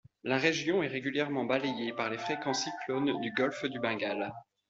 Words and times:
La 0.23 0.37
région 0.39 0.81
est 0.81 0.87
régulièrement 0.87 1.43
balayée 1.45 1.93
par 1.93 2.09
les 2.09 2.17
fréquents 2.17 2.55
cyclones 2.55 3.21
du 3.21 3.31
golfe 3.33 3.65
du 3.65 3.79
Bengale. 3.79 4.33